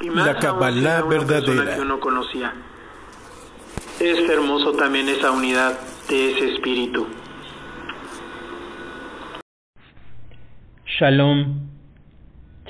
Y 0.00 0.10
más 0.10 0.26
La 0.26 0.34
Kabbalah 0.36 1.02
verdadera. 1.02 1.74
que 1.74 1.80
uno 1.80 1.98
conocía. 2.00 2.52
Es 4.00 4.28
hermoso 4.30 4.72
también 4.72 5.08
esa 5.08 5.32
unidad 5.32 5.72
de 6.08 6.30
ese 6.30 6.52
espíritu. 6.54 7.06
Shalom, 10.86 11.68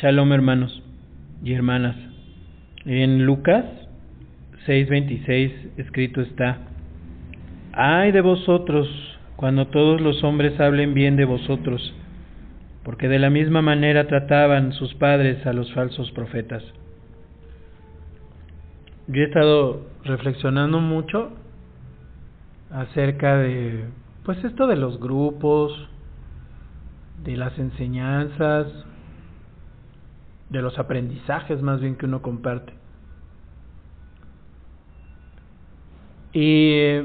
shalom 0.01 0.33
hermanos 0.33 0.83
y 1.45 1.53
hermanas. 1.53 1.97
En 2.85 3.27
Lucas 3.27 3.65
6:26 4.67 5.79
escrito 5.79 6.21
está, 6.23 6.59
ay 7.73 8.13
de 8.13 8.21
vosotros 8.23 8.89
cuando 9.37 9.69
todos 9.69 10.01
los 10.01 10.25
hombres 10.25 10.59
hablen 10.61 10.95
bien 10.95 11.17
de 11.17 11.25
vosotros, 11.25 11.95
porque 12.85 13.09
de 13.09 13.19
la 13.19 13.31
misma 13.31 13.63
manera 13.63 14.07
trataban 14.09 14.73
sus 14.73 14.95
padres 14.95 15.47
a 15.47 15.53
los 15.53 15.73
falsos 15.75 16.11
profetas. 16.13 16.63
Yo 19.09 19.23
he 19.23 19.25
estado 19.25 19.87
reflexionando 20.05 20.81
mucho 20.81 21.31
acerca 22.71 23.39
de, 23.39 23.87
pues 24.23 24.45
esto 24.45 24.67
de 24.67 24.77
los 24.77 25.01
grupos, 25.01 25.73
de 27.25 27.39
las 27.39 27.59
enseñanzas, 27.59 28.67
de 30.51 30.61
los 30.61 30.79
aprendizajes 30.79 31.63
más 31.63 31.81
bien 31.81 31.97
que 31.97 32.05
uno 32.05 32.21
comparte. 32.21 32.75
Y 36.35 36.99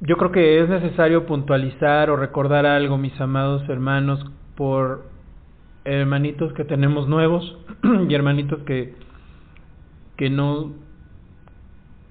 yo 0.00 0.16
creo 0.18 0.32
que 0.32 0.62
es 0.62 0.68
necesario 0.68 1.24
puntualizar 1.24 2.10
o 2.10 2.16
recordar 2.16 2.66
algo, 2.66 2.98
mis 2.98 3.18
amados 3.18 3.66
hermanos, 3.70 4.22
por 4.54 5.17
hermanitos 5.88 6.52
que 6.52 6.64
tenemos 6.64 7.08
nuevos 7.08 7.58
y 8.08 8.14
hermanitos 8.14 8.60
que 8.64 8.94
que 10.16 10.30
no 10.30 10.72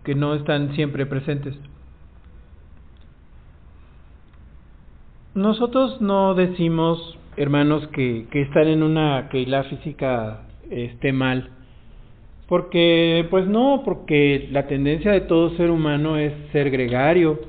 que 0.03 0.16
no 0.16 0.33
están 0.36 0.73
siempre 0.73 1.06
presentes. 1.06 1.53
Nosotros 5.36 6.02
no 6.02 6.33
decimos, 6.33 7.20
hermanos, 7.36 7.86
que, 7.89 8.25
que 8.31 8.42
estar 8.42 8.66
en 8.67 8.83
una 8.83 9.28
que 9.30 9.45
la 9.45 9.66
física 9.66 10.48
esté 10.72 11.11
mal. 11.11 11.50
Porque, 12.48 13.28
pues 13.30 13.45
no, 13.48 13.81
porque 13.83 14.48
la 14.52 14.67
tendencia 14.67 15.11
de 15.11 15.22
todo 15.22 15.50
ser 15.58 15.70
humano 15.70 16.17
es 16.17 16.33
ser 16.53 16.72
gregario. 16.72 17.39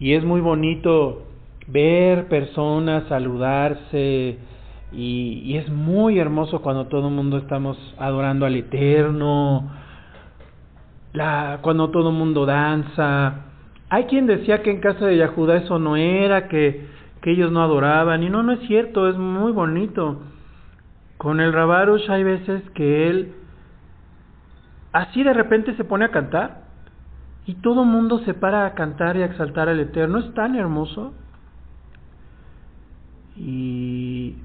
Y 0.00 0.14
es 0.14 0.24
muy 0.24 0.40
bonito 0.40 1.26
ver 1.68 2.26
personas 2.28 3.06
saludarse. 3.08 4.38
Y, 4.92 5.42
y 5.44 5.56
es 5.56 5.68
muy 5.70 6.18
hermoso 6.18 6.60
cuando 6.60 6.86
todo 6.86 7.08
el 7.08 7.14
mundo 7.14 7.38
estamos 7.38 7.76
adorando 7.98 8.46
al 8.46 8.54
Eterno. 8.56 9.70
La, 11.12 11.58
cuando 11.62 11.90
todo 11.90 12.10
el 12.10 12.16
mundo 12.16 12.46
danza. 12.46 13.46
Hay 13.88 14.04
quien 14.04 14.26
decía 14.26 14.62
que 14.62 14.70
en 14.70 14.80
casa 14.80 15.06
de 15.06 15.18
Yahuda 15.18 15.56
eso 15.56 15.78
no 15.78 15.96
era, 15.96 16.48
que, 16.48 16.86
que 17.20 17.32
ellos 17.32 17.52
no 17.52 17.62
adoraban. 17.62 18.22
Y 18.22 18.30
no, 18.30 18.42
no 18.42 18.52
es 18.52 18.60
cierto, 18.66 19.08
es 19.08 19.16
muy 19.16 19.52
bonito. 19.52 20.22
Con 21.18 21.40
el 21.40 21.52
Rabarush 21.52 22.10
hay 22.10 22.24
veces 22.24 22.62
que 22.70 23.08
él 23.08 23.34
así 24.92 25.22
de 25.22 25.32
repente 25.32 25.74
se 25.76 25.84
pone 25.84 26.04
a 26.04 26.10
cantar 26.10 26.62
y 27.46 27.54
todo 27.54 27.82
el 27.82 27.88
mundo 27.88 28.20
se 28.20 28.34
para 28.34 28.66
a 28.66 28.74
cantar 28.74 29.16
y 29.16 29.22
a 29.22 29.26
exaltar 29.26 29.68
al 29.68 29.80
Eterno. 29.80 30.18
Es 30.18 30.32
tan 30.34 30.54
hermoso. 30.54 31.12
Y 33.36 34.36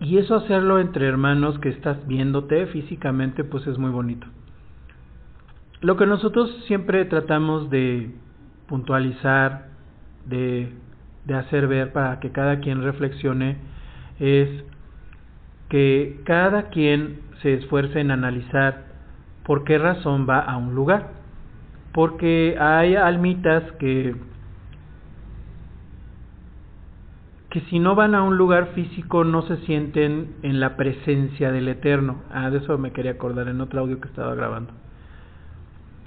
y 0.00 0.18
eso 0.18 0.36
hacerlo 0.36 0.78
entre 0.78 1.06
hermanos 1.06 1.58
que 1.58 1.70
estás 1.70 2.06
viéndote 2.06 2.66
físicamente 2.66 3.44
pues 3.44 3.66
es 3.66 3.78
muy 3.78 3.90
bonito. 3.90 4.26
Lo 5.80 5.96
que 5.96 6.06
nosotros 6.06 6.64
siempre 6.66 7.04
tratamos 7.04 7.70
de 7.70 8.10
puntualizar, 8.66 9.68
de, 10.26 10.72
de 11.24 11.34
hacer 11.34 11.68
ver 11.68 11.92
para 11.92 12.20
que 12.20 12.30
cada 12.30 12.60
quien 12.60 12.82
reflexione 12.82 13.56
es 14.18 14.64
que 15.68 16.20
cada 16.24 16.68
quien 16.70 17.20
se 17.42 17.54
esfuerce 17.54 18.00
en 18.00 18.10
analizar 18.10 18.86
por 19.44 19.64
qué 19.64 19.78
razón 19.78 20.26
va 20.28 20.40
a 20.40 20.56
un 20.56 20.74
lugar. 20.74 21.10
Porque 21.92 22.56
hay 22.60 22.96
almitas 22.96 23.62
que 23.78 24.14
que 27.50 27.60
si 27.62 27.78
no 27.78 27.94
van 27.94 28.14
a 28.14 28.22
un 28.22 28.36
lugar 28.36 28.72
físico 28.74 29.24
no 29.24 29.42
se 29.42 29.56
sienten 29.58 30.36
en 30.42 30.60
la 30.60 30.76
presencia 30.76 31.50
del 31.50 31.68
Eterno. 31.68 32.22
Ah, 32.30 32.50
de 32.50 32.58
eso 32.58 32.76
me 32.76 32.92
quería 32.92 33.12
acordar 33.12 33.48
en 33.48 33.60
otro 33.60 33.80
audio 33.80 34.00
que 34.00 34.08
estaba 34.08 34.34
grabando. 34.34 34.72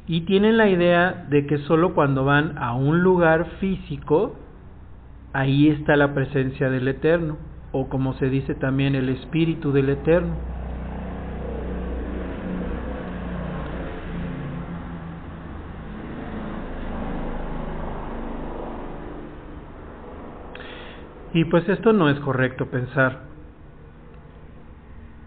Y 0.07 0.21
tienen 0.21 0.57
la 0.57 0.69
idea 0.69 1.25
de 1.29 1.47
que 1.47 1.57
solo 1.59 1.93
cuando 1.95 2.25
van 2.25 2.57
a 2.57 2.73
un 2.73 3.01
lugar 3.01 3.45
físico, 3.59 4.35
ahí 5.33 5.69
está 5.69 5.95
la 5.95 6.13
presencia 6.13 6.69
del 6.69 6.87
Eterno, 6.87 7.37
o 7.71 7.89
como 7.89 8.13
se 8.15 8.29
dice 8.29 8.53
también, 8.53 8.95
el 8.95 9.09
Espíritu 9.09 9.71
del 9.71 9.89
Eterno. 9.89 10.35
Y 21.33 21.45
pues 21.45 21.67
esto 21.69 21.93
no 21.93 22.09
es 22.09 22.19
correcto 22.19 22.67
pensar. 22.67 23.21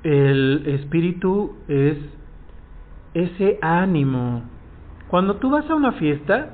El 0.03 0.65
espíritu 0.67 1.57
es 1.67 1.97
ese 3.15 3.59
ánimo. 3.63 4.43
Cuando 5.09 5.37
tú 5.37 5.51
vas 5.51 5.69
a 5.71 5.75
una 5.75 5.93
fiesta, 5.93 6.51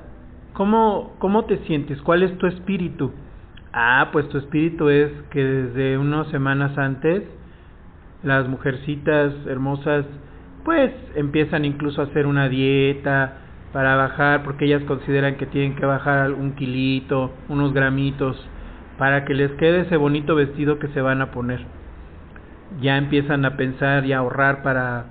¿cómo, 0.53 1.17
¿cómo 1.19 1.47
te 1.47 1.59
sientes? 1.67 2.01
¿Cuál 2.03 2.23
es 2.23 2.37
tu 2.39 2.47
espíritu? 2.47 3.11
Ah, 3.73 4.11
pues 4.13 4.29
tu 4.29 4.39
espíritu 4.39 4.89
es 4.89 5.11
que 5.31 5.43
desde 5.43 5.99
unas 5.99 6.29
semanas 6.29 6.77
antes 6.79 7.25
las 8.23 8.49
mujercitas 8.49 9.33
hermosas 9.47 10.05
pues 10.65 10.93
empiezan 11.15 11.65
incluso 11.65 12.03
a 12.03 12.05
hacer 12.05 12.27
una 12.27 12.49
dieta 12.49 13.39
para 13.73 13.97
bajar 13.97 14.43
porque 14.43 14.67
ellas 14.67 14.83
consideran 14.85 15.37
que 15.37 15.47
tienen 15.47 15.75
que 15.75 15.87
bajar 15.87 16.33
un 16.33 16.53
kilito, 16.53 17.33
unos 17.49 17.73
gramitos 17.73 18.37
para 19.01 19.25
que 19.25 19.33
les 19.33 19.51
quede 19.53 19.81
ese 19.81 19.97
bonito 19.97 20.35
vestido 20.35 20.79
que 20.79 20.89
se 20.89 21.01
van 21.01 21.23
a 21.23 21.31
poner. 21.31 21.65
Ya 22.83 22.99
empiezan 22.99 23.47
a 23.47 23.57
pensar 23.57 24.05
y 24.05 24.13
a 24.13 24.19
ahorrar 24.19 24.63
para 24.63 25.07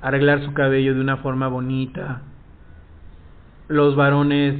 arreglar 0.00 0.42
su 0.44 0.52
cabello 0.54 0.92
de 0.92 1.00
una 1.00 1.18
forma 1.18 1.46
bonita. 1.46 2.22
Los 3.68 3.94
varones 3.94 4.56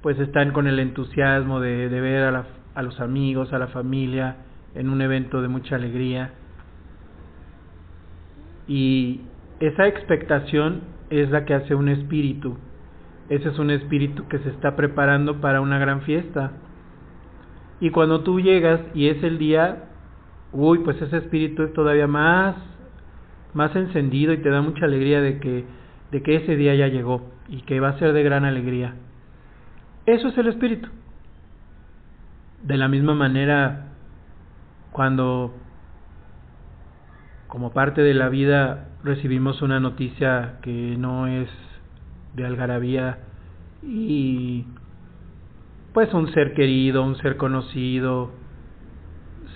pues 0.00 0.18
están 0.18 0.50
con 0.50 0.66
el 0.66 0.80
entusiasmo 0.80 1.60
de, 1.60 1.86
ver 1.88 2.24
a, 2.24 2.32
la, 2.32 2.46
a 2.74 2.82
los 2.82 2.98
amigos, 2.98 3.52
a 3.52 3.60
la 3.60 3.68
familia 3.68 4.34
en 4.74 4.90
un 4.90 5.00
evento 5.00 5.40
de 5.40 5.46
mucha 5.46 5.76
alegría. 5.76 6.32
Y 8.66 9.20
esa 9.60 9.86
expectación 9.86 10.80
es 11.08 11.30
la 11.30 11.44
que 11.44 11.54
hace 11.54 11.76
un 11.76 11.88
espíritu. 11.88 12.58
Ese 13.28 13.50
es 13.50 13.60
un 13.60 13.70
espíritu 13.70 14.26
que 14.26 14.40
se 14.40 14.48
está 14.48 14.74
preparando 14.74 15.40
para 15.40 15.60
una 15.60 15.78
gran 15.78 16.02
fiesta. 16.02 16.50
Y 17.82 17.90
cuando 17.90 18.20
tú 18.20 18.40
llegas 18.40 18.80
y 18.94 19.08
es 19.08 19.20
el 19.24 19.38
día, 19.38 19.88
uy, 20.52 20.78
pues 20.84 21.02
ese 21.02 21.16
espíritu 21.16 21.64
es 21.64 21.72
todavía 21.72 22.06
más 22.06 22.54
más 23.54 23.74
encendido 23.74 24.32
y 24.32 24.38
te 24.38 24.50
da 24.50 24.62
mucha 24.62 24.84
alegría 24.84 25.20
de 25.20 25.40
que 25.40 25.64
de 26.12 26.22
que 26.22 26.36
ese 26.36 26.54
día 26.54 26.76
ya 26.76 26.86
llegó 26.86 27.28
y 27.48 27.62
que 27.62 27.80
va 27.80 27.88
a 27.88 27.98
ser 27.98 28.12
de 28.12 28.22
gran 28.22 28.44
alegría. 28.44 28.94
Eso 30.06 30.28
es 30.28 30.38
el 30.38 30.46
espíritu. 30.46 30.88
De 32.62 32.76
la 32.76 32.86
misma 32.86 33.16
manera 33.16 33.88
cuando 34.92 35.52
como 37.48 37.72
parte 37.72 38.02
de 38.02 38.14
la 38.14 38.28
vida 38.28 38.90
recibimos 39.02 39.60
una 39.60 39.80
noticia 39.80 40.60
que 40.62 40.94
no 40.96 41.26
es 41.26 41.48
de 42.36 42.46
algarabía 42.46 43.18
y 43.82 44.66
pues 45.92 46.12
un 46.14 46.32
ser 46.32 46.54
querido, 46.54 47.02
un 47.02 47.16
ser 47.16 47.36
conocido, 47.36 48.30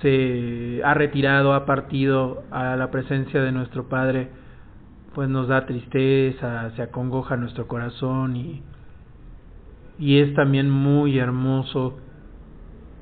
se 0.02 0.82
ha 0.84 0.94
retirado, 0.94 1.54
ha 1.54 1.64
partido 1.64 2.44
a 2.50 2.76
la 2.76 2.90
presencia 2.90 3.40
de 3.42 3.52
nuestro 3.52 3.88
Padre, 3.88 4.28
pues 5.14 5.28
nos 5.28 5.48
da 5.48 5.64
tristeza, 5.64 6.70
se 6.76 6.82
acongoja 6.82 7.36
nuestro 7.36 7.66
corazón 7.66 8.36
y, 8.36 8.62
y 9.98 10.18
es 10.18 10.34
también 10.34 10.68
muy 10.68 11.18
hermoso 11.18 11.98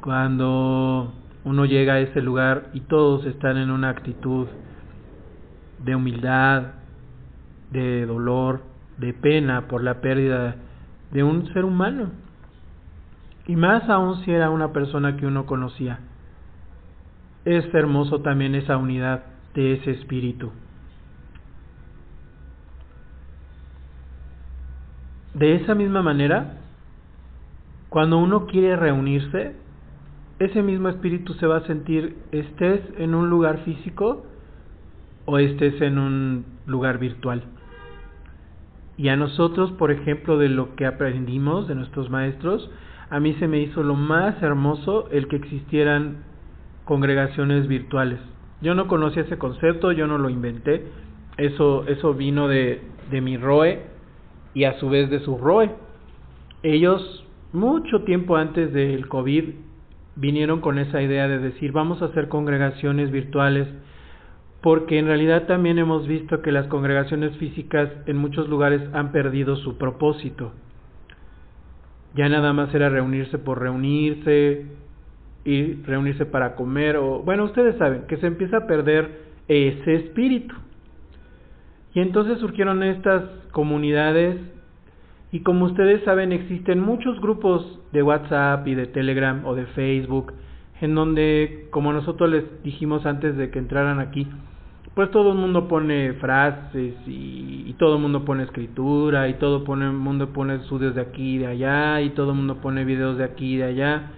cuando 0.01 1.13
uno 1.45 1.65
llega 1.65 1.95
a 1.95 2.01
ese 2.01 2.21
lugar 2.21 2.71
y 2.73 2.81
todos 2.81 3.27
están 3.27 3.57
en 3.57 3.71
una 3.71 3.89
actitud 3.89 4.47
de 5.85 5.95
humildad, 5.97 6.75
de 7.73 8.07
dolor, 8.07 8.63
de 8.99 9.13
pena 9.13 9.67
por 9.67 9.83
la 9.83 10.01
pérdida 10.01 10.57
de 11.11 11.23
un 11.25 11.53
ser 11.53 11.65
humano. 11.65 12.24
Y 13.47 13.57
más 13.57 13.89
aún 13.91 14.25
si 14.25 14.31
era 14.31 14.51
una 14.51 14.73
persona 14.73 15.17
que 15.17 15.27
uno 15.27 15.47
conocía. 15.47 16.01
es 17.45 17.75
hermoso 17.75 18.21
también 18.21 18.55
esa 18.55 18.79
unidad 18.79 19.25
de 19.55 19.75
ese 19.75 19.91
espíritu. 19.91 20.51
De 25.35 25.57
esa 25.57 25.75
misma 25.75 26.01
manera, 26.01 26.59
cuando 27.91 28.19
uno 28.19 28.47
quiere 28.47 28.77
reunirse, 28.77 29.57
ese 30.39 30.63
mismo 30.63 30.89
espíritu 30.89 31.35
se 31.35 31.47
va 31.47 31.59
a 31.59 31.67
sentir 31.67 32.17
estés 32.33 32.81
en 32.99 33.15
un 33.15 33.29
lugar 33.31 33.59
físico 33.65 34.25
o 35.27 35.39
estés 35.39 35.81
en 35.81 35.99
un 35.99 36.45
lugar 36.67 36.99
virtual. 36.99 37.43
Y 38.97 39.09
a 39.09 39.17
nosotros, 39.17 39.73
por 39.73 39.91
ejemplo, 39.91 40.39
de 40.39 40.49
lo 40.49 40.77
que 40.77 40.87
aprendimos 40.87 41.69
de 41.69 41.75
nuestros 41.75 42.11
maestros, 42.11 42.71
a 43.11 43.21
mí 43.21 43.35
se 43.35 43.49
me 43.49 43.61
hizo 43.61 43.83
lo 43.83 43.95
más 43.95 44.43
hermoso 44.43 45.09
el 45.11 45.29
que 45.29 45.37
existieran 45.37 46.25
congregaciones 46.85 47.69
virtuales. 47.69 48.19
Yo 48.61 48.75
no 48.75 48.89
conocía 48.89 49.23
ese 49.23 49.39
concepto, 49.39 49.93
yo 49.93 50.07
no 50.07 50.19
lo 50.19 50.31
inventé, 50.31 50.87
eso, 51.37 51.87
eso 51.87 52.15
vino 52.15 52.49
de, 52.49 52.81
de 53.11 53.21
mi 53.21 53.37
ROE 53.37 53.83
y 54.55 54.65
a 54.65 54.79
su 54.79 54.89
vez 54.89 55.11
de 55.11 55.21
su 55.21 55.37
ROE. 55.37 55.71
Ellos, 56.63 57.27
mucho 57.53 58.05
tiempo 58.05 58.37
antes 58.37 58.73
del 58.73 59.09
COVID, 59.09 59.45
vinieron 60.17 60.61
con 60.61 60.79
esa 60.79 61.03
idea 61.03 61.29
de 61.29 61.39
decir 61.39 61.73
vamos 61.73 62.01
a 62.01 62.07
hacer 62.07 62.29
congregaciones 62.29 63.11
virtuales 63.11 63.67
porque 64.65 64.99
en 64.99 65.07
realidad 65.07 65.47
también 65.47 65.79
hemos 65.79 66.07
visto 66.07 66.41
que 66.41 66.51
las 66.51 66.69
congregaciones 66.69 67.37
físicas 67.37 67.91
en 68.07 68.17
muchos 68.17 68.49
lugares 68.49 68.81
han 68.95 69.13
perdido 69.13 69.57
su 69.57 69.77
propósito. 69.77 70.53
Ya 72.15 72.29
nada 72.29 72.53
más 72.53 72.75
era 72.75 72.89
reunirse 72.89 73.39
por 73.39 73.61
reunirse 73.61 74.67
y 75.45 75.75
reunirse 75.83 76.27
para 76.27 76.55
comer 76.55 76.97
o 76.97 77.23
bueno, 77.23 77.45
ustedes 77.45 77.77
saben 77.77 78.03
que 78.07 78.17
se 78.17 78.27
empieza 78.27 78.59
a 78.59 78.67
perder 78.67 79.25
ese 79.49 79.95
espíritu. 79.97 80.55
Y 81.93 82.01
entonces 82.01 82.39
surgieron 82.39 82.83
estas 82.83 83.25
comunidades 83.53 84.37
y 85.33 85.41
como 85.41 85.67
ustedes 85.67 86.03
saben, 86.05 86.33
existen 86.33 86.81
muchos 86.81 87.21
grupos 87.21 87.81
de 87.93 88.03
WhatsApp 88.03 88.67
y 88.69 88.75
de 88.75 88.87
Telegram 88.87 89.45
o 89.45 89.55
de 89.55 89.67
Facebook 89.67 90.33
en 90.81 90.95
donde, 90.95 91.67
como 91.71 91.93
nosotros 91.93 92.31
les 92.31 92.63
dijimos 92.63 93.07
antes 93.07 93.37
de 93.37 93.51
que 93.51 93.59
entraran 93.59 94.01
aquí, 94.01 94.29
pues 94.95 95.11
todo 95.11 95.33
el 95.33 95.39
mundo 95.39 95.67
pone 95.67 96.13
frases 96.15 96.95
y, 97.07 97.75
todo 97.79 97.97
el 97.97 98.03
mundo 98.03 98.25
pone 98.25 98.45
escritura 98.45 99.29
y 99.29 99.35
todo 99.35 99.65
el 99.75 99.93
mundo 99.93 100.33
pone 100.33 100.55
estudios 100.55 100.95
de 100.95 101.01
aquí 101.01 101.35
y 101.35 101.39
de 101.39 101.49
allá 101.49 102.01
y 102.01 102.11
todo 102.11 102.31
el 102.31 102.37
mundo 102.37 102.59
pone 102.61 102.85
videos 102.85 103.19
de 103.19 103.25
aquí 103.25 103.55
y 103.55 103.57
de 103.57 103.65
allá. 103.65 104.11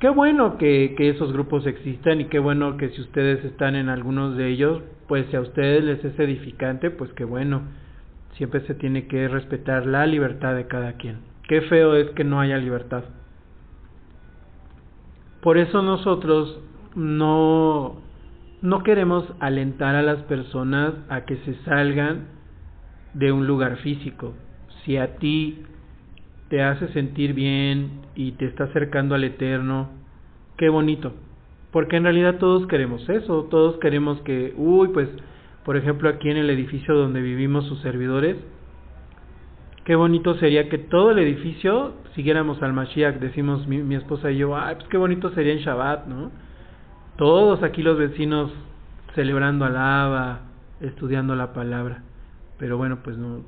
Qué 0.00 0.10
bueno 0.10 0.58
que, 0.58 0.94
que 0.98 1.08
esos 1.08 1.32
grupos 1.32 1.66
existan 1.66 2.20
y 2.20 2.26
qué 2.26 2.38
bueno 2.38 2.76
que 2.76 2.90
si 2.90 3.00
ustedes 3.00 3.42
están 3.44 3.74
en 3.74 3.88
algunos 3.88 4.36
de 4.36 4.48
ellos, 4.48 4.82
pues 5.08 5.26
si 5.30 5.36
a 5.36 5.40
ustedes 5.40 5.82
les 5.82 6.04
es 6.04 6.18
edificante, 6.18 6.90
pues 6.90 7.10
qué 7.14 7.24
bueno 7.24 7.62
siempre 8.36 8.60
se 8.66 8.74
tiene 8.74 9.06
que 9.06 9.28
respetar 9.28 9.86
la 9.86 10.06
libertad 10.06 10.54
de 10.54 10.66
cada 10.66 10.94
quien. 10.94 11.18
Qué 11.48 11.62
feo 11.62 11.94
es 11.94 12.10
que 12.10 12.24
no 12.24 12.40
haya 12.40 12.58
libertad. 12.58 13.04
Por 15.40 15.58
eso 15.58 15.82
nosotros 15.82 16.58
no, 16.94 17.96
no 18.64 18.82
queremos 18.82 19.30
alentar 19.40 19.94
a 19.94 20.00
las 20.00 20.22
personas 20.22 20.94
a 21.10 21.26
que 21.26 21.36
se 21.44 21.54
salgan 21.64 22.28
de 23.12 23.30
un 23.30 23.46
lugar 23.46 23.76
físico. 23.76 24.32
Si 24.82 24.96
a 24.96 25.16
ti 25.16 25.58
te 26.48 26.62
hace 26.62 26.88
sentir 26.94 27.34
bien 27.34 28.00
y 28.14 28.32
te 28.32 28.46
está 28.46 28.64
acercando 28.64 29.14
al 29.14 29.24
eterno, 29.24 29.90
qué 30.56 30.70
bonito. 30.70 31.12
Porque 31.72 31.98
en 31.98 32.04
realidad 32.04 32.38
todos 32.38 32.66
queremos 32.66 33.06
eso, 33.10 33.48
todos 33.50 33.76
queremos 33.80 34.22
que, 34.22 34.54
uy, 34.56 34.88
pues 34.94 35.10
por 35.66 35.76
ejemplo 35.76 36.08
aquí 36.08 36.30
en 36.30 36.38
el 36.38 36.48
edificio 36.48 36.94
donde 36.94 37.20
vivimos 37.20 37.66
sus 37.66 37.80
servidores, 37.80 38.38
qué 39.84 39.94
bonito 39.94 40.36
sería 40.36 40.70
que 40.70 40.78
todo 40.78 41.10
el 41.10 41.18
edificio 41.18 41.96
siguiéramos 42.14 42.62
al 42.62 42.72
Mashiach, 42.72 43.16
decimos 43.16 43.68
mi, 43.68 43.94
esposa 43.94 44.30
y 44.30 44.38
yo, 44.38 44.56
ay, 44.56 44.76
pues 44.76 44.88
qué 44.88 44.96
bonito 44.96 45.34
sería 45.34 45.52
en 45.52 45.58
Shabbat, 45.58 46.06
¿no? 46.06 46.30
Todos 47.16 47.62
aquí 47.62 47.82
los 47.82 47.96
vecinos 47.96 48.52
celebrando 49.14 49.64
alaba, 49.64 50.40
estudiando 50.80 51.36
la 51.36 51.52
palabra, 51.52 52.02
pero 52.58 52.76
bueno, 52.76 52.98
pues 53.04 53.16
no, 53.16 53.42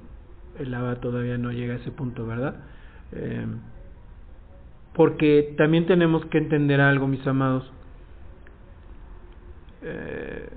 el 0.59 0.73
Abba 0.73 0.97
todavía 0.97 1.37
no 1.39 1.51
llega 1.51 1.75
a 1.75 1.79
ese 1.79 1.91
punto, 1.91 2.27
¿verdad? 2.27 2.57
Eh, 3.13 3.47
porque 4.95 5.55
también 5.59 5.87
tenemos 5.87 6.25
que 6.27 6.39
entender 6.39 6.81
algo, 6.81 7.09
mis 7.09 7.27
amados. 7.27 7.71
Eh, 9.83 10.49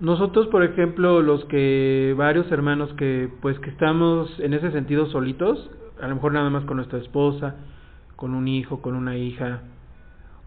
nosotros, 0.00 0.46
por 0.46 0.62
ejemplo, 0.62 1.22
los 1.22 1.44
que 1.46 2.14
varios 2.16 2.50
hermanos 2.52 2.92
que 2.94 3.28
pues 3.42 3.58
que 3.58 3.70
estamos 3.70 4.38
en 4.38 4.54
ese 4.54 4.70
sentido 4.70 5.06
solitos, 5.06 5.70
a 6.00 6.06
lo 6.06 6.14
mejor 6.14 6.32
nada 6.32 6.48
más 6.50 6.64
con 6.64 6.76
nuestra 6.76 7.00
esposa, 7.00 7.56
con 8.14 8.34
un 8.34 8.46
hijo, 8.46 8.80
con 8.80 8.94
una 8.94 9.16
hija, 9.16 9.62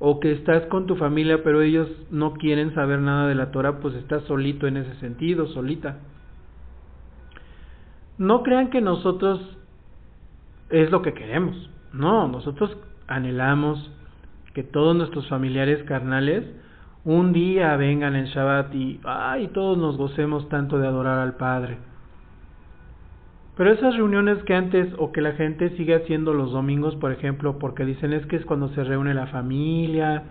o 0.03 0.19
que 0.19 0.31
estás 0.31 0.65
con 0.65 0.87
tu 0.87 0.95
familia 0.95 1.43
pero 1.43 1.61
ellos 1.61 1.87
no 2.09 2.33
quieren 2.33 2.73
saber 2.73 2.99
nada 2.99 3.27
de 3.27 3.35
la 3.35 3.51
Torah, 3.51 3.79
pues 3.79 3.93
estás 3.93 4.23
solito 4.23 4.65
en 4.65 4.77
ese 4.77 4.95
sentido, 4.95 5.45
solita. 5.47 5.99
No 8.17 8.41
crean 8.41 8.71
que 8.71 8.81
nosotros 8.81 9.39
es 10.69 10.89
lo 10.89 11.03
que 11.03 11.13
queremos. 11.13 11.69
No, 11.93 12.27
nosotros 12.27 12.75
anhelamos 13.07 13.91
que 14.55 14.63
todos 14.63 14.95
nuestros 14.95 15.29
familiares 15.29 15.83
carnales 15.83 16.45
un 17.03 17.31
día 17.31 17.75
vengan 17.77 18.15
en 18.15 18.25
Shabbat 18.25 18.73
y 18.73 18.99
ay, 19.03 19.49
todos 19.49 19.77
nos 19.77 19.97
gocemos 19.97 20.49
tanto 20.49 20.79
de 20.79 20.87
adorar 20.87 21.19
al 21.19 21.35
Padre. 21.35 21.77
Pero 23.57 23.71
esas 23.71 23.95
reuniones 23.95 24.41
que 24.43 24.55
antes 24.55 24.87
o 24.97 25.11
que 25.11 25.21
la 25.21 25.33
gente 25.33 25.75
sigue 25.77 25.95
haciendo 25.95 26.33
los 26.33 26.51
domingos, 26.51 26.95
por 26.95 27.11
ejemplo, 27.11 27.59
porque 27.59 27.85
dicen 27.85 28.13
es 28.13 28.25
que 28.27 28.37
es 28.37 28.45
cuando 28.45 28.69
se 28.69 28.83
reúne 28.83 29.13
la 29.13 29.27
familia 29.27 30.23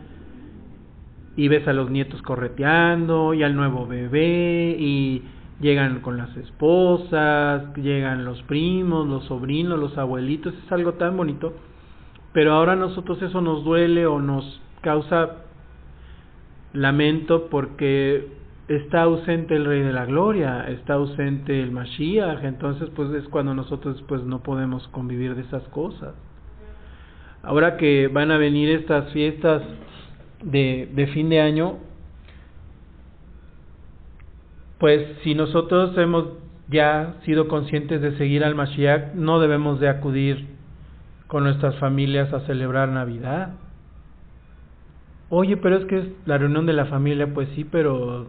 y 1.37 1.49
ves 1.49 1.67
a 1.69 1.73
los 1.73 1.91
nietos 1.91 2.23
correteando 2.23 3.35
y 3.35 3.43
al 3.43 3.55
nuevo 3.55 3.87
bebé 3.87 4.77
y 4.79 5.23
llegan 5.61 6.01
con 6.01 6.17
las 6.17 6.35
esposas, 6.37 7.75
llegan 7.77 8.25
los 8.25 8.43
primos, 8.45 9.07
los 9.07 9.25
sobrinos, 9.27 9.79
los 9.79 9.97
abuelitos, 9.99 10.55
es 10.55 10.73
algo 10.73 10.95
tan 10.95 11.17
bonito. 11.17 11.53
Pero 12.33 12.55
ahora 12.55 12.73
a 12.73 12.77
nosotros 12.77 13.21
eso 13.23 13.41
nos 13.41 13.65
duele 13.65 14.07
o 14.07 14.21
nos 14.21 14.61
causa 14.81 15.45
lamento 16.73 17.49
porque 17.51 18.40
está 18.71 19.03
ausente 19.03 19.57
el 19.57 19.65
Rey 19.65 19.83
de 19.83 19.93
la 19.93 20.07
Gloria, 20.07 20.65
está 20.69 20.95
ausente 20.95 21.61
el 21.61 21.73
Mashiach, 21.73 22.45
entonces 22.45 22.89
pues 22.95 23.11
es 23.11 23.29
cuando 23.29 23.53
nosotros 23.53 24.03
pues 24.07 24.23
no 24.23 24.43
podemos 24.43 24.87
convivir 24.89 25.35
de 25.35 25.43
esas 25.43 25.65
cosas. 25.69 26.15
Ahora 27.43 27.77
que 27.77 28.09
van 28.09 28.31
a 28.31 28.39
venir 28.39 28.71
estas 28.71 29.13
fiestas 29.13 29.63
de, 30.43 30.89
de 30.95 31.07
fin 31.09 31.29
de 31.31 31.41
año, 31.41 31.79
pues 34.79 35.19
si 35.25 35.35
nosotros 35.35 35.97
hemos 35.99 36.27
ya 36.69 37.17
sido 37.25 37.49
conscientes 37.49 38.01
de 38.01 38.17
seguir 38.19 38.45
al 38.45 38.55
Mashiach, 38.55 39.15
no 39.15 39.41
debemos 39.41 39.81
de 39.81 39.89
acudir 39.89 40.47
con 41.27 41.43
nuestras 41.45 41.77
familias 41.77 42.33
a 42.33 42.47
celebrar 42.47 42.89
Navidad 42.89 43.55
Oye, 45.33 45.57
pero 45.57 45.77
es 45.77 45.85
que 45.85 45.99
es 45.99 46.07
la 46.27 46.39
reunión 46.39 46.67
de 46.67 46.73
la 46.73 46.87
familia, 46.87 47.33
pues 47.33 47.49
sí, 47.55 47.63
pero 47.63 48.27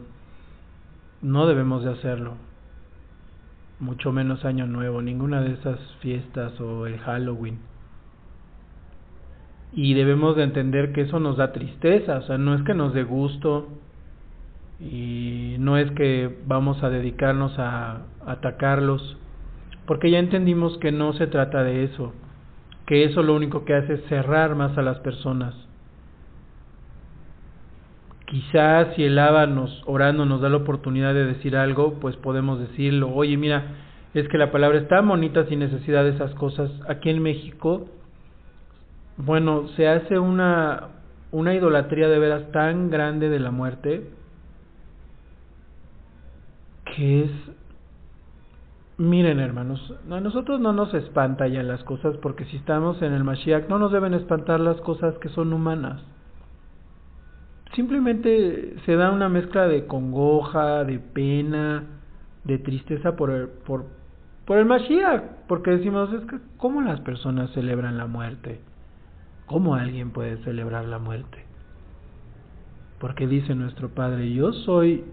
no 1.22 1.48
debemos 1.48 1.84
de 1.84 1.92
hacerlo. 1.92 2.34
Mucho 3.80 4.12
menos 4.12 4.46
Año 4.46 4.68
Nuevo, 4.68 5.02
ninguna 5.02 5.42
de 5.42 5.54
esas 5.54 5.80
fiestas 6.00 6.60
o 6.60 6.86
el 6.86 7.00
Halloween. 7.00 7.60
Y 9.74 9.94
debemos 9.94 10.36
de 10.36 10.44
entender 10.44 10.92
que 10.92 11.02
eso 11.02 11.20
nos 11.20 11.38
da 11.38 11.54
tristeza, 11.54 12.18
o 12.18 12.22
sea, 12.24 12.38
no 12.38 12.54
es 12.54 12.62
que 12.64 12.74
nos 12.74 12.94
dé 12.94 13.04
gusto 13.04 13.70
y 14.80 15.56
no 15.60 15.78
es 15.78 15.90
que 15.92 16.40
vamos 16.46 16.84
a 16.84 16.90
dedicarnos 16.90 17.58
a 17.58 18.02
atacarlos, 18.26 19.18
porque 19.86 20.12
ya 20.12 20.20
entendimos 20.20 20.78
que 20.80 20.92
no 20.92 21.14
se 21.14 21.28
trata 21.28 21.64
de 21.64 21.86
eso, 21.86 22.14
que 22.86 23.06
eso 23.06 23.24
lo 23.24 23.34
único 23.34 23.64
que 23.64 23.76
hace 23.76 23.94
es 23.94 24.04
cerrar 24.10 24.56
más 24.56 24.78
a 24.78 24.82
las 24.82 25.00
personas 25.00 25.56
quizás 28.32 28.96
si 28.96 29.04
el 29.04 29.20
Aba 29.20 29.46
nos 29.46 29.84
orando 29.86 30.26
nos 30.26 30.40
da 30.40 30.48
la 30.48 30.56
oportunidad 30.56 31.14
de 31.14 31.26
decir 31.26 31.58
algo, 31.58 31.96
pues 32.00 32.16
podemos 32.16 32.60
decirlo. 32.60 33.10
Oye, 33.14 33.36
mira, 33.36 33.76
es 34.14 34.26
que 34.30 34.38
la 34.38 34.54
palabra 34.54 34.80
está 34.80 35.02
bonita 35.02 35.46
sin 35.48 35.60
necesidad 35.60 36.06
de 36.06 36.12
esas 36.12 36.34
cosas. 36.36 36.72
Aquí 36.88 37.10
en 37.10 37.22
México, 37.22 37.88
bueno, 39.18 39.68
se 39.76 39.90
hace 39.90 40.18
una 40.18 40.88
una 41.32 41.54
idolatría 41.54 42.08
de 42.08 42.20
veras 42.20 42.52
tan 42.52 42.90
grande 42.90 43.30
de 43.30 43.40
la 43.40 43.52
muerte 43.52 44.10
que 46.86 47.24
es 47.24 47.32
Miren 48.98 49.40
hermanos, 49.40 49.94
a 50.12 50.20
nosotros 50.20 50.60
no 50.60 50.74
nos 50.74 50.94
espanta 50.94 51.48
ya 51.48 51.64
las 51.64 51.84
cosas 51.84 52.16
porque 52.18 52.46
si 52.46 52.58
estamos 52.58 53.02
en 53.02 53.14
el 53.14 53.24
Mashiach 53.24 53.68
no 53.68 53.80
nos 53.80 53.92
deben 53.92 54.14
espantar 54.14 54.60
las 54.60 54.80
cosas 54.82 55.18
que 55.18 55.30
son 55.30 55.52
humanas. 55.54 56.02
Simplemente 57.76 58.76
se 58.86 58.96
da 58.96 59.12
una 59.12 59.30
mezcla 59.30 59.68
de 59.68 59.86
congoja, 59.86 60.84
de 60.84 61.00
pena, 61.00 61.84
de 62.44 62.58
tristeza 62.58 63.16
por 63.16 63.32
el, 63.32 63.48
por, 63.48 63.86
por 64.46 64.58
el 64.58 64.66
Mashiach, 64.66 65.24
porque 65.48 65.72
decimos, 65.72 66.12
es 66.14 66.26
que, 66.26 66.38
¿cómo 66.58 66.82
las 66.82 67.00
personas 67.02 67.52
celebran 67.52 67.98
la 67.98 68.08
muerte? 68.08 68.62
¿Cómo 69.46 69.76
alguien 69.76 70.12
puede 70.12 70.38
celebrar 70.44 70.86
la 70.86 71.00
muerte? 71.00 71.46
Porque 73.00 73.28
dice 73.28 73.56
nuestro 73.56 73.90
Padre, 73.90 74.32
yo 74.34 74.54
soy, 74.54 75.04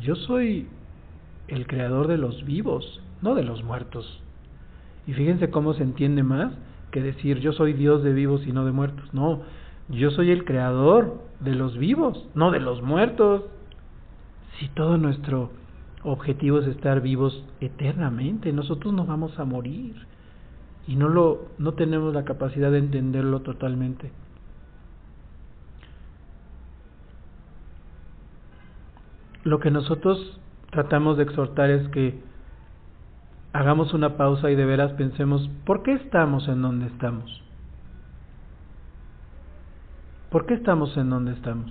yo 0.00 0.16
soy 0.16 0.68
el 1.48 1.66
creador 1.66 2.06
de 2.06 2.18
los 2.18 2.44
vivos, 2.44 3.02
no 3.22 3.34
de 3.34 3.44
los 3.44 3.62
muertos. 3.62 4.22
Y 5.06 5.12
fíjense 5.12 5.50
cómo 5.50 5.74
se 5.74 5.82
entiende 5.82 6.22
más 6.22 6.52
que 6.90 7.02
decir 7.02 7.38
yo 7.38 7.52
soy 7.52 7.72
Dios 7.72 8.02
de 8.02 8.12
vivos 8.12 8.46
y 8.46 8.52
no 8.52 8.64
de 8.64 8.72
muertos. 8.72 9.12
No, 9.12 9.42
yo 9.90 10.10
soy 10.10 10.30
el 10.30 10.44
creador 10.44 11.22
de 11.40 11.54
los 11.54 11.76
vivos, 11.76 12.28
no 12.34 12.50
de 12.50 12.60
los 12.60 12.82
muertos. 12.82 13.44
Si 14.58 14.68
todo 14.68 14.98
nuestro 14.98 15.50
objetivo 16.02 16.60
es 16.60 16.66
estar 16.68 17.00
vivos 17.00 17.44
eternamente, 17.60 18.52
nosotros 18.52 18.94
nos 18.94 19.06
vamos 19.06 19.38
a 19.38 19.44
morir 19.44 19.94
y 20.86 20.96
no 20.96 21.08
lo 21.08 21.48
no 21.58 21.74
tenemos 21.74 22.14
la 22.14 22.24
capacidad 22.24 22.70
de 22.70 22.78
entenderlo 22.78 23.40
totalmente. 23.40 24.12
Lo 29.42 29.58
que 29.58 29.70
nosotros 29.70 30.38
tratamos 30.70 31.16
de 31.16 31.24
exhortar 31.24 31.70
es 31.70 31.88
que 31.88 32.20
hagamos 33.52 33.94
una 33.94 34.16
pausa 34.16 34.50
y 34.50 34.54
de 34.54 34.64
veras 34.66 34.92
pensemos, 34.92 35.48
¿por 35.64 35.82
qué 35.82 35.94
estamos 35.94 36.46
en 36.48 36.62
donde 36.62 36.86
estamos? 36.86 37.42
¿Por 40.30 40.46
qué 40.46 40.54
estamos 40.54 40.96
en 40.96 41.10
donde 41.10 41.32
estamos? 41.32 41.70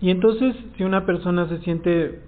Y 0.00 0.10
entonces, 0.10 0.56
si 0.76 0.82
una 0.82 1.04
persona 1.06 1.46
se 1.48 1.58
siente 1.58 2.22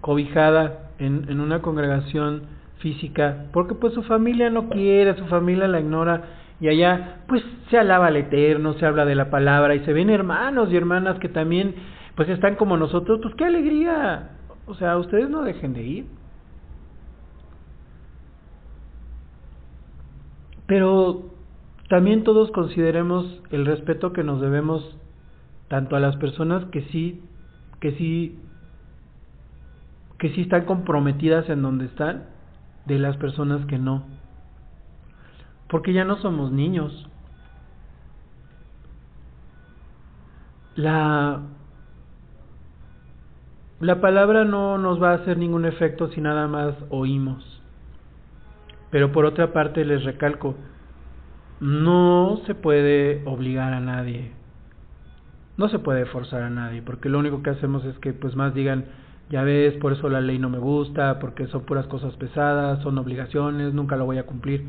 cobijada 0.00 0.92
en, 0.98 1.26
en 1.28 1.40
una 1.40 1.60
congregación 1.60 2.42
física, 2.78 3.46
porque 3.52 3.74
pues 3.74 3.92
su 3.94 4.02
familia 4.04 4.48
no 4.48 4.68
quiere, 4.68 5.16
su 5.16 5.26
familia 5.26 5.68
la 5.68 5.80
ignora, 5.80 6.22
y 6.60 6.68
allá 6.68 7.22
pues 7.26 7.42
se 7.70 7.78
alaba 7.78 8.06
al 8.06 8.16
Eterno, 8.16 8.74
se 8.74 8.86
habla 8.86 9.04
de 9.04 9.14
la 9.14 9.28
palabra, 9.28 9.74
y 9.74 9.84
se 9.84 9.92
ven 9.92 10.08
hermanos 10.08 10.70
y 10.72 10.76
hermanas 10.76 11.18
que 11.18 11.28
también 11.28 11.74
pues 12.14 12.28
están 12.28 12.56
como 12.56 12.76
nosotros, 12.76 13.20
pues 13.22 13.34
qué 13.34 13.44
alegría. 13.44 14.30
O 14.66 14.74
sea, 14.74 14.96
ustedes 14.98 15.28
no 15.28 15.42
dejen 15.42 15.72
de 15.72 15.82
ir. 15.82 16.17
Pero 20.68 21.24
también 21.88 22.24
todos 22.24 22.50
consideremos 22.50 23.42
el 23.50 23.64
respeto 23.64 24.12
que 24.12 24.22
nos 24.22 24.42
debemos 24.42 24.96
tanto 25.68 25.96
a 25.96 26.00
las 26.00 26.16
personas 26.16 26.64
que 26.66 26.82
sí 26.82 27.22
que 27.80 27.92
sí 27.92 28.38
que 30.18 30.28
sí 30.34 30.42
están 30.42 30.66
comprometidas 30.66 31.48
en 31.48 31.62
donde 31.62 31.86
están 31.86 32.24
de 32.84 32.98
las 32.98 33.16
personas 33.16 33.64
que 33.66 33.78
no. 33.78 34.04
Porque 35.68 35.94
ya 35.94 36.04
no 36.04 36.16
somos 36.16 36.52
niños. 36.52 37.08
La 40.76 41.40
la 43.80 44.00
palabra 44.02 44.44
no 44.44 44.76
nos 44.76 45.02
va 45.02 45.12
a 45.12 45.14
hacer 45.14 45.38
ningún 45.38 45.64
efecto 45.64 46.08
si 46.08 46.20
nada 46.20 46.46
más 46.46 46.74
oímos. 46.90 47.57
Pero 48.90 49.12
por 49.12 49.24
otra 49.24 49.52
parte 49.52 49.84
les 49.84 50.04
recalco, 50.04 50.54
no 51.60 52.40
se 52.46 52.54
puede 52.54 53.22
obligar 53.26 53.72
a 53.72 53.80
nadie. 53.80 54.32
No 55.56 55.68
se 55.68 55.78
puede 55.78 56.06
forzar 56.06 56.42
a 56.42 56.50
nadie, 56.50 56.82
porque 56.82 57.08
lo 57.08 57.18
único 57.18 57.42
que 57.42 57.50
hacemos 57.50 57.84
es 57.84 57.98
que 57.98 58.12
pues 58.12 58.36
más 58.36 58.54
digan, 58.54 58.86
ya 59.28 59.42
ves, 59.42 59.74
por 59.74 59.92
eso 59.92 60.08
la 60.08 60.20
ley 60.20 60.38
no 60.38 60.48
me 60.48 60.58
gusta, 60.58 61.18
porque 61.18 61.48
son 61.48 61.64
puras 61.64 61.86
cosas 61.88 62.14
pesadas, 62.16 62.80
son 62.82 62.96
obligaciones, 62.96 63.74
nunca 63.74 63.96
lo 63.96 64.06
voy 64.06 64.18
a 64.18 64.26
cumplir. 64.26 64.64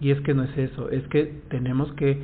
Y 0.00 0.10
es 0.10 0.20
que 0.22 0.34
no 0.34 0.42
es 0.42 0.58
eso, 0.58 0.90
es 0.90 1.06
que 1.08 1.42
tenemos 1.48 1.92
que 1.92 2.20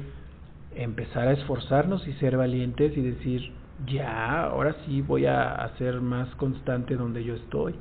empezar 0.74 1.28
a 1.28 1.32
esforzarnos 1.32 2.06
y 2.08 2.12
ser 2.14 2.36
valientes 2.36 2.96
y 2.96 3.00
decir, 3.00 3.52
ya, 3.86 4.42
ahora 4.42 4.74
sí 4.84 5.02
voy 5.02 5.26
a 5.26 5.70
ser 5.78 6.00
más 6.00 6.28
constante 6.34 6.96
donde 6.96 7.24
yo 7.24 7.34
estoy. 7.34 7.76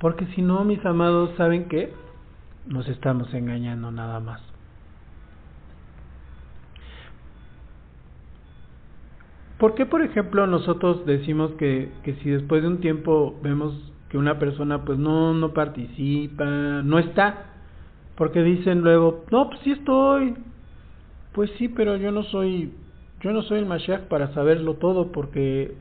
Porque 0.00 0.26
si 0.34 0.42
no, 0.42 0.64
mis 0.64 0.84
amados, 0.84 1.30
¿saben 1.36 1.68
qué? 1.68 1.92
Nos 2.66 2.88
estamos 2.88 3.32
engañando 3.34 3.90
nada 3.90 4.20
más. 4.20 4.40
¿Por 9.58 9.74
qué, 9.74 9.86
por 9.86 10.02
ejemplo, 10.02 10.46
nosotros 10.46 11.06
decimos 11.06 11.52
que, 11.52 11.92
que 12.02 12.14
si 12.16 12.30
después 12.30 12.62
de 12.62 12.68
un 12.68 12.80
tiempo 12.80 13.38
vemos 13.42 13.74
que 14.08 14.18
una 14.18 14.38
persona 14.38 14.84
pues 14.84 14.98
no, 14.98 15.34
no 15.34 15.54
participa, 15.54 16.44
no 16.44 16.98
está? 16.98 17.46
Porque 18.16 18.42
dicen 18.42 18.80
luego, 18.80 19.24
no, 19.30 19.48
pues 19.48 19.60
sí 19.60 19.72
estoy. 19.72 20.34
Pues 21.32 21.50
sí, 21.58 21.68
pero 21.68 21.96
yo 21.96 22.10
no 22.10 22.24
soy 22.24 22.72
yo 23.22 23.32
no 23.32 23.42
soy 23.42 23.60
el 23.60 23.66
Mashiach 23.66 24.08
para 24.08 24.34
saberlo 24.34 24.74
todo 24.74 25.12
porque 25.12 25.76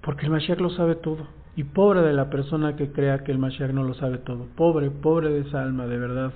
porque 0.00 0.24
el 0.24 0.32
Mashiach 0.32 0.58
lo 0.58 0.70
sabe 0.70 0.94
todo. 0.94 1.26
Y 1.56 1.64
pobre 1.64 2.02
de 2.02 2.12
la 2.12 2.30
persona 2.30 2.76
que 2.76 2.90
crea 2.90 3.22
que 3.22 3.30
el 3.30 3.38
Mashiach 3.38 3.70
no 3.70 3.84
lo 3.84 3.94
sabe 3.94 4.18
todo. 4.18 4.46
Pobre, 4.56 4.90
pobre 4.90 5.30
de 5.30 5.40
esa 5.40 5.62
alma, 5.62 5.86
de 5.86 5.98
verdad. 5.98 6.32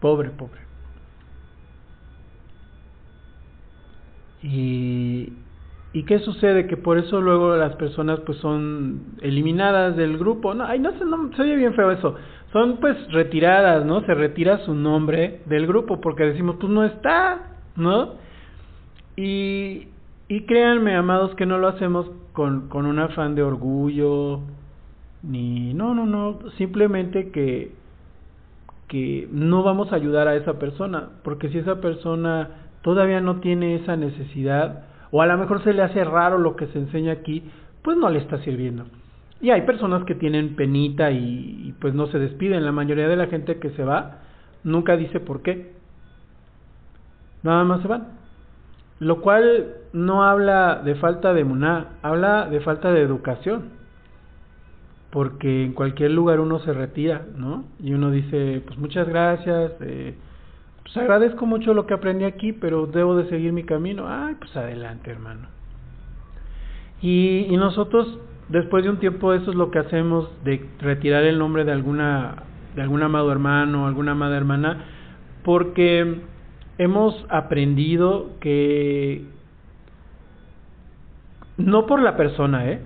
Pobre, 0.00 0.30
pobre. 0.30 0.60
Y, 4.42 5.32
¿Y 5.96 6.02
qué 6.02 6.18
sucede? 6.18 6.66
Que 6.66 6.76
por 6.76 6.98
eso 6.98 7.22
luego 7.22 7.56
las 7.56 7.74
personas 7.76 8.20
pues 8.20 8.36
son 8.40 9.16
eliminadas 9.22 9.96
del 9.96 10.18
grupo. 10.18 10.52
No, 10.52 10.64
ay, 10.64 10.78
no 10.78 10.92
sé, 10.92 11.06
no, 11.06 11.30
se 11.34 11.40
oye 11.40 11.56
bien 11.56 11.72
feo 11.72 11.90
eso. 11.90 12.16
Son 12.52 12.76
pues 12.80 12.96
retiradas, 13.12 13.82
¿no? 13.86 14.02
Se 14.02 14.12
retira 14.12 14.58
su 14.66 14.74
nombre 14.74 15.40
del 15.46 15.66
grupo 15.66 16.02
porque 16.02 16.24
decimos, 16.24 16.56
pues 16.60 16.70
no 16.70 16.84
está, 16.84 17.56
¿no? 17.76 18.16
Y, 19.16 19.88
y 20.28 20.42
créanme, 20.42 20.94
amados, 20.94 21.34
que 21.34 21.46
no 21.46 21.56
lo 21.56 21.68
hacemos 21.68 22.10
con, 22.36 22.68
con 22.68 22.84
un 22.84 22.98
afán 22.98 23.34
de 23.34 23.42
orgullo, 23.42 24.40
ni... 25.22 25.72
No, 25.72 25.94
no, 25.94 26.04
no, 26.04 26.38
simplemente 26.58 27.30
que, 27.30 27.72
que 28.88 29.26
no 29.32 29.62
vamos 29.62 29.90
a 29.90 29.96
ayudar 29.96 30.28
a 30.28 30.36
esa 30.36 30.58
persona, 30.58 31.08
porque 31.24 31.48
si 31.48 31.56
esa 31.56 31.80
persona 31.80 32.50
todavía 32.82 33.22
no 33.22 33.40
tiene 33.40 33.76
esa 33.76 33.96
necesidad, 33.96 34.84
o 35.10 35.22
a 35.22 35.26
lo 35.26 35.38
mejor 35.38 35.64
se 35.64 35.72
le 35.72 35.80
hace 35.80 36.04
raro 36.04 36.36
lo 36.36 36.56
que 36.56 36.66
se 36.66 36.78
enseña 36.78 37.12
aquí, 37.12 37.42
pues 37.80 37.96
no 37.96 38.10
le 38.10 38.18
está 38.18 38.36
sirviendo. 38.42 38.84
Y 39.40 39.48
hay 39.48 39.62
personas 39.62 40.04
que 40.04 40.14
tienen 40.14 40.56
penita 40.56 41.10
y, 41.10 41.74
pues 41.80 41.94
no 41.94 42.06
se 42.08 42.18
despiden. 42.18 42.66
La 42.66 42.72
mayoría 42.72 43.08
de 43.08 43.16
la 43.16 43.28
gente 43.28 43.58
que 43.58 43.70
se 43.70 43.82
va 43.82 44.18
nunca 44.62 44.94
dice 44.98 45.20
por 45.20 45.40
qué. 45.40 45.72
Nada 47.42 47.64
más 47.64 47.80
se 47.80 47.88
van. 47.88 48.08
Lo 48.98 49.22
cual 49.22 49.74
no 49.96 50.24
habla 50.24 50.82
de 50.84 50.94
falta 50.96 51.32
de 51.32 51.42
muná, 51.42 51.92
habla 52.02 52.48
de 52.50 52.60
falta 52.60 52.92
de 52.92 53.00
educación. 53.00 53.70
Porque 55.10 55.64
en 55.64 55.72
cualquier 55.72 56.10
lugar 56.10 56.38
uno 56.38 56.58
se 56.58 56.74
retira, 56.74 57.24
¿no? 57.34 57.64
Y 57.82 57.94
uno 57.94 58.10
dice, 58.10 58.62
pues 58.66 58.78
muchas 58.78 59.08
gracias, 59.08 59.72
eh, 59.80 60.14
pues 60.82 60.94
agradezco 60.98 61.46
mucho 61.46 61.72
lo 61.72 61.86
que 61.86 61.94
aprendí 61.94 62.26
aquí, 62.26 62.52
pero 62.52 62.86
debo 62.86 63.16
de 63.16 63.28
seguir 63.30 63.54
mi 63.54 63.64
camino. 63.64 64.04
Ay, 64.06 64.34
pues 64.38 64.54
adelante, 64.54 65.10
hermano. 65.10 65.48
Y, 67.00 67.46
y 67.48 67.56
nosotros, 67.56 68.18
después 68.50 68.84
de 68.84 68.90
un 68.90 68.98
tiempo, 68.98 69.32
eso 69.32 69.50
es 69.50 69.56
lo 69.56 69.70
que 69.70 69.78
hacemos, 69.78 70.30
de 70.44 70.62
retirar 70.78 71.24
el 71.24 71.38
nombre 71.38 71.64
de 71.64 71.72
alguna, 71.72 72.42
de 72.74 72.82
algún 72.82 73.02
amado 73.02 73.32
hermano, 73.32 73.86
alguna 73.86 74.12
amada 74.12 74.36
hermana, 74.36 74.84
porque 75.42 76.20
hemos 76.76 77.24
aprendido 77.30 78.32
que, 78.40 79.24
no 81.56 81.86
por 81.86 82.00
la 82.00 82.16
persona, 82.16 82.70
¿eh? 82.70 82.80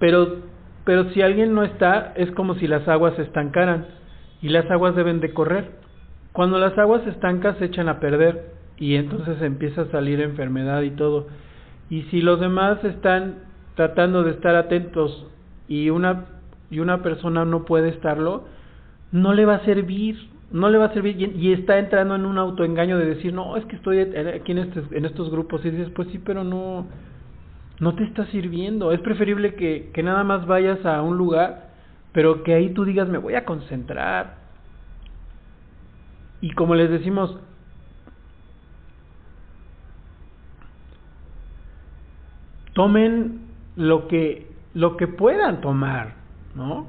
Pero, 0.00 0.36
pero 0.84 1.10
si 1.10 1.22
alguien 1.22 1.54
no 1.54 1.62
está, 1.62 2.12
es 2.16 2.30
como 2.32 2.54
si 2.56 2.66
las 2.66 2.86
aguas 2.88 3.14
se 3.16 3.22
estancaran, 3.22 3.86
y 4.44 4.50
las 4.50 4.70
aguas 4.70 4.94
deben 4.94 5.20
de 5.20 5.32
correr. 5.32 5.70
Cuando 6.32 6.58
las 6.58 6.76
aguas 6.76 7.06
estancas 7.06 7.56
se 7.56 7.64
echan 7.64 7.88
a 7.88 7.98
perder 7.98 8.52
y 8.76 8.96
entonces 8.96 9.40
empieza 9.40 9.82
a 9.82 9.90
salir 9.90 10.20
enfermedad 10.20 10.82
y 10.82 10.90
todo. 10.90 11.28
Y 11.88 12.02
si 12.10 12.20
los 12.20 12.40
demás 12.40 12.84
están 12.84 13.36
tratando 13.74 14.22
de 14.22 14.32
estar 14.32 14.54
atentos 14.54 15.26
y 15.66 15.88
una 15.88 16.26
y 16.70 16.80
una 16.80 17.02
persona 17.02 17.46
no 17.46 17.64
puede 17.64 17.88
estarlo, 17.88 18.44
no 19.12 19.32
le 19.32 19.46
va 19.46 19.54
a 19.54 19.64
servir, 19.64 20.16
no 20.50 20.68
le 20.68 20.76
va 20.76 20.86
a 20.86 20.92
servir 20.92 21.18
y, 21.18 21.52
está 21.52 21.78
entrando 21.78 22.14
en 22.14 22.26
un 22.26 22.36
autoengaño 22.36 22.98
de 22.98 23.06
decir, 23.06 23.32
"No, 23.32 23.56
es 23.56 23.64
que 23.64 23.76
estoy 23.76 24.00
aquí 24.00 24.52
en 24.52 24.58
estos 24.58 24.92
en 24.92 25.06
estos 25.06 25.30
grupos" 25.30 25.64
y 25.64 25.70
dices, 25.70 25.88
"Pues 25.96 26.08
sí, 26.08 26.20
pero 26.22 26.44
no 26.44 26.86
no 27.80 27.94
te 27.94 28.04
está 28.04 28.26
sirviendo. 28.26 28.92
Es 28.92 29.00
preferible 29.00 29.54
que 29.54 29.90
que 29.92 30.02
nada 30.02 30.24
más 30.24 30.46
vayas 30.46 30.84
a 30.86 31.02
un 31.02 31.16
lugar, 31.16 31.70
pero 32.12 32.42
que 32.42 32.54
ahí 32.54 32.70
tú 32.70 32.84
digas, 32.84 33.08
"Me 33.08 33.18
voy 33.18 33.34
a 33.34 33.44
concentrar." 33.44 34.44
y 36.44 36.50
como 36.50 36.74
les 36.74 36.90
decimos, 36.90 37.38
tomen 42.74 43.46
lo 43.76 44.08
que 44.08 44.52
lo 44.74 44.98
que 44.98 45.06
puedan 45.06 45.62
tomar, 45.62 46.16
¿no? 46.54 46.88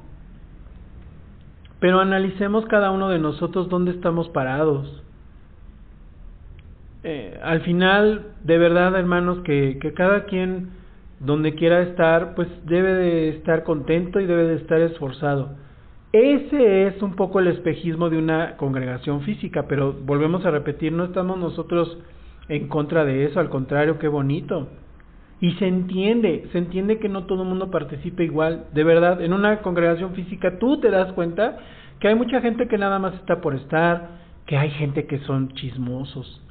Pero 1.80 2.00
analicemos 2.00 2.66
cada 2.66 2.90
uno 2.90 3.08
de 3.08 3.18
nosotros 3.18 3.70
dónde 3.70 3.92
estamos 3.92 4.28
parados. 4.28 5.02
Eh, 7.08 7.38
al 7.40 7.60
final, 7.60 8.32
de 8.42 8.58
verdad, 8.58 8.98
hermanos, 8.98 9.38
que, 9.44 9.78
cada 9.94 10.24
quien 10.24 10.70
donde 11.20 11.54
quiera 11.54 11.82
estar, 11.82 12.34
pues 12.34 12.48
debe 12.64 12.94
de 12.94 13.28
estar 13.28 13.62
contento 13.62 14.18
y 14.18 14.26
debe 14.26 14.42
de 14.42 14.56
estar 14.56 14.80
esforzado. 14.80 15.50
Ese 16.10 16.88
es 16.88 17.00
un 17.02 17.14
poco 17.14 17.38
el 17.38 17.46
espejismo 17.46 18.10
de 18.10 18.18
una 18.18 18.56
congregación 18.56 19.20
física, 19.20 19.66
pero 19.68 19.92
volvemos 19.92 20.44
a 20.46 20.50
repetir, 20.50 20.90
no 20.90 21.04
estamos 21.04 21.38
nosotros 21.38 21.96
en 22.48 22.66
contra 22.66 23.04
de 23.04 23.26
eso, 23.26 23.38
al 23.38 23.50
contrario, 23.50 24.00
qué 24.00 24.08
bonito. 24.08 24.66
Y 25.40 25.52
se 25.58 25.68
entiende, 25.68 26.48
se 26.50 26.58
entiende 26.58 26.98
que 26.98 27.08
no 27.08 27.26
todo 27.26 27.44
el 27.44 27.48
mundo 27.48 27.70
participe 27.70 28.24
igual. 28.24 28.64
De 28.74 28.82
verdad, 28.82 29.22
en 29.22 29.32
una 29.32 29.62
congregación 29.62 30.14
física 30.14 30.58
tú 30.58 30.80
te 30.80 30.90
das 30.90 31.12
cuenta 31.12 31.56
que 32.00 32.08
hay 32.08 32.16
mucha 32.16 32.40
gente 32.40 32.66
que 32.66 32.78
nada 32.78 32.98
más 32.98 33.14
está 33.14 33.40
por 33.40 33.54
estar, 33.54 34.08
que 34.44 34.56
hay 34.56 34.70
gente 34.70 35.06
que 35.06 35.20
son 35.20 35.50
chismosos, 35.50 36.42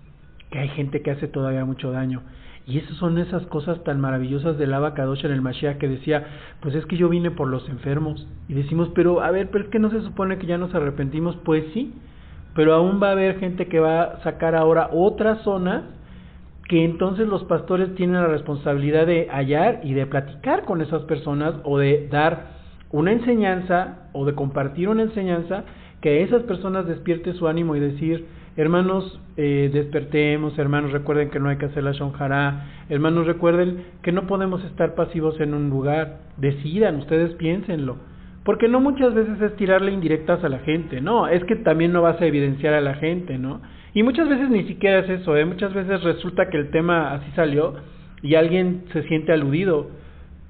que 0.52 0.60
hay 0.60 0.70
gente 0.70 1.02
que 1.02 1.12
hace 1.12 1.28
todavía 1.28 1.66
mucho 1.66 1.92
daño. 1.92 2.22
Y 2.68 2.80
esas 2.80 2.98
son 2.98 3.18
esas 3.20 3.46
cosas 3.48 3.84
tan 3.84 4.02
maravillosas 4.02 4.58
del 4.58 4.74
Abacadosh 4.74 5.24
en 5.26 5.32
el 5.32 5.42
Mashiach 5.42 5.78
que 5.78 5.88
decía, 5.88 6.26
pues 6.62 6.74
es 6.74 6.86
que 6.88 6.98
yo 6.98 7.10
vine 7.10 7.30
por 7.30 7.48
los 7.48 7.70
enfermos. 7.70 8.28
Y 8.48 8.54
decimos, 8.54 8.90
pero 8.96 9.22
a 9.22 9.30
ver, 9.30 9.52
pero 9.52 9.66
es 9.66 9.70
que 9.70 9.78
no 9.78 9.92
se 9.92 10.02
supone 10.02 10.40
que 10.40 10.48
ya 10.48 10.58
nos 10.58 10.74
arrepentimos. 10.74 11.36
Pues 11.46 11.64
sí, 11.74 11.94
pero 12.56 12.74
aún 12.74 13.00
va 13.02 13.10
a 13.10 13.12
haber 13.12 13.40
gente 13.40 13.68
que 13.68 13.80
va 13.80 14.02
a 14.02 14.24
sacar 14.24 14.56
ahora 14.56 14.90
otra 14.92 15.44
zona 15.44 15.92
que 16.68 16.84
entonces 16.84 17.28
los 17.28 17.44
pastores 17.44 17.94
tienen 17.94 18.16
la 18.16 18.28
responsabilidad 18.28 19.06
de 19.06 19.28
hallar 19.30 19.82
y 19.84 19.94
de 19.94 20.08
platicar 20.08 20.66
con 20.66 20.82
esas 20.82 21.04
personas 21.04 21.54
o 21.64 21.78
de 21.78 22.08
dar 22.10 22.56
una 22.90 23.12
enseñanza 23.12 24.10
o 24.14 24.26
de 24.26 24.34
compartir 24.34 24.90
una 24.90 25.04
enseñanza 25.04 25.64
que 26.02 26.24
esas 26.24 26.44
personas 26.44 26.88
despierte 26.88 27.34
su 27.34 27.48
ánimo 27.48 27.76
y 27.76 27.80
decir, 27.80 28.26
hermanos, 28.58 29.20
eh, 29.38 29.70
despertemos, 29.74 30.58
hermanos, 30.58 30.92
recuerden 30.92 31.30
que 31.30 31.40
no 31.40 31.50
hay 31.50 31.58
que 31.58 31.66
hacer 31.66 31.84
la 31.84 31.92
shonjara, 31.92 32.86
hermanos, 32.90 33.26
recuerden 33.26 33.84
que 34.02 34.12
no 34.12 34.28
podemos 34.28 34.64
estar 34.66 34.96
pasivos 34.96 35.40
en 35.40 35.54
un 35.54 35.70
lugar, 35.70 36.20
decidan, 36.38 36.98
ustedes 36.98 37.34
piénsenlo, 37.36 37.98
porque 38.44 38.68
no 38.68 38.80
muchas 38.80 39.14
veces 39.14 39.42
es 39.42 39.56
tirarle 39.56 39.92
indirectas 39.92 40.44
a 40.44 40.50
la 40.50 40.60
gente, 40.60 41.02
no, 41.02 41.28
es 41.28 41.44
que 41.46 41.56
también 41.56 41.92
no 41.92 42.02
vas 42.02 42.22
a 42.22 42.26
evidenciar 42.26 42.74
a 42.74 42.82
la 42.82 42.96
gente, 42.96 43.38
¿no? 43.38 43.62
Y 43.96 44.04
muchas 44.04 44.28
veces 44.28 44.50
ni 44.50 44.66
siquiera 44.66 45.00
es 45.00 45.10
eso, 45.10 45.38
¿eh? 45.38 45.46
Muchas 45.46 45.74
veces 45.74 46.04
resulta 46.04 46.50
que 46.50 46.58
el 46.58 46.70
tema 46.70 47.14
así 47.14 47.32
salió 47.34 47.76
y 48.22 48.36
alguien 48.36 48.84
se 48.92 49.04
siente 49.04 49.32
aludido. 49.32 49.90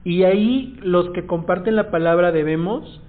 Y 0.03 0.23
ahí 0.23 0.77
los 0.81 1.11
que 1.11 1.27
comparten 1.27 1.75
la 1.75 1.91
palabra 1.91 2.31
debemos, 2.31 3.01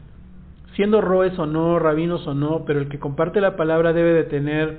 siendo 0.76 1.00
roes 1.00 1.38
o 1.38 1.46
no, 1.46 1.78
rabinos 1.78 2.26
o 2.26 2.34
no, 2.34 2.64
pero 2.66 2.80
el 2.80 2.88
que 2.88 2.98
comparte 2.98 3.40
la 3.40 3.56
palabra 3.56 3.92
debe 3.92 4.12
de 4.12 4.24
tener 4.24 4.78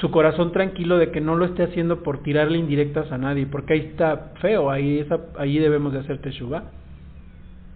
su 0.00 0.10
corazón 0.10 0.52
tranquilo 0.52 0.96
de 0.96 1.10
que 1.10 1.20
no 1.20 1.36
lo 1.36 1.44
esté 1.44 1.64
haciendo 1.64 2.02
por 2.02 2.22
tirarle 2.22 2.56
indirectas 2.56 3.12
a 3.12 3.18
nadie, 3.18 3.46
porque 3.46 3.74
ahí 3.74 3.80
está 3.80 4.32
feo, 4.40 4.70
ahí, 4.70 5.00
esa, 5.00 5.20
ahí 5.36 5.58
debemos 5.58 5.92
de 5.92 5.98
hacer 5.98 6.18
teshuva 6.18 6.64